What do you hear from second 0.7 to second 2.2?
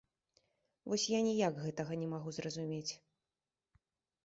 Вось я ніяк гэтага не